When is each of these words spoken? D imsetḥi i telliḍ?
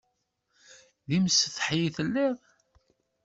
D 1.07 1.09
imsetḥi 1.17 1.79
i 1.87 1.89
telliḍ? 1.95 2.37